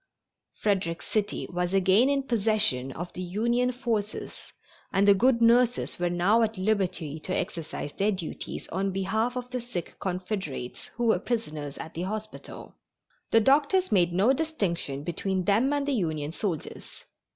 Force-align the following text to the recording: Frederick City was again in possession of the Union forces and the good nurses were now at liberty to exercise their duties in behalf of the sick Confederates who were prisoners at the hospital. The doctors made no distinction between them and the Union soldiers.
Frederick 0.55 0.99
City 1.03 1.45
was 1.51 1.75
again 1.75 2.09
in 2.09 2.23
possession 2.23 2.91
of 2.93 3.13
the 3.13 3.21
Union 3.21 3.71
forces 3.71 4.51
and 4.91 5.07
the 5.07 5.13
good 5.13 5.43
nurses 5.43 5.99
were 5.99 6.09
now 6.09 6.41
at 6.41 6.57
liberty 6.57 7.19
to 7.19 7.35
exercise 7.37 7.93
their 7.93 8.11
duties 8.11 8.67
in 8.73 8.89
behalf 8.91 9.35
of 9.35 9.47
the 9.51 9.61
sick 9.61 9.97
Confederates 9.99 10.87
who 10.95 11.05
were 11.05 11.19
prisoners 11.19 11.77
at 11.77 11.93
the 11.93 12.01
hospital. 12.01 12.73
The 13.29 13.41
doctors 13.41 13.91
made 13.91 14.11
no 14.11 14.33
distinction 14.33 15.03
between 15.03 15.43
them 15.43 15.71
and 15.71 15.87
the 15.87 15.93
Union 15.93 16.31
soldiers. 16.31 17.03